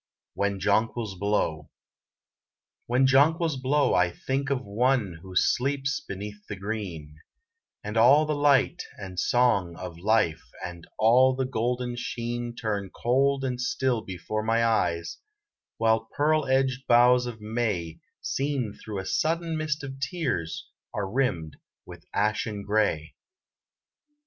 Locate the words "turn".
12.55-12.89